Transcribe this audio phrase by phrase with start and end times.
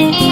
[0.00, 0.29] Mm-hmm.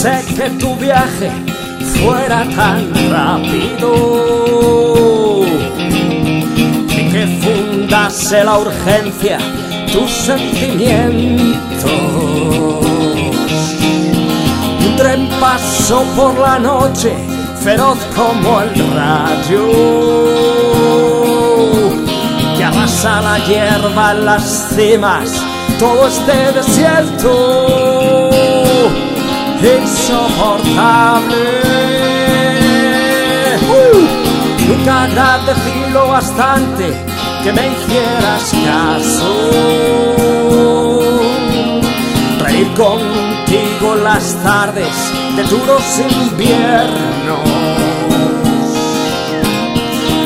[0.00, 1.30] Pensé que tu viaje
[2.00, 3.90] fuera tan rápido
[6.88, 9.38] y que fundase la urgencia
[9.92, 11.90] tus sentimientos.
[14.86, 17.14] Un tren pasó por la noche,
[17.62, 19.66] feroz como el rayo,
[22.56, 25.30] que arrasa la hierba en las cimas,
[25.78, 28.17] todo este desierto
[29.62, 31.46] insoportable.
[33.68, 36.94] Uh, nunca agradecí lo bastante
[37.42, 39.30] que me hicieras caso.
[42.40, 44.96] Reír contigo las tardes
[45.36, 47.38] de duros inviernos.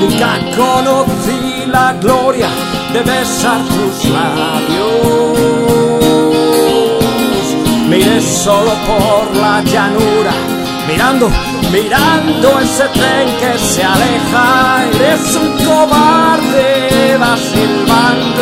[0.00, 2.48] Nunca conocí la gloria
[2.92, 5.25] de besar tus labios
[7.96, 10.30] Miré solo por la llanura,
[10.86, 11.30] mirando,
[11.72, 14.84] mirando ese tren que se aleja.
[14.96, 18.35] Eres un cobarde, va silbando.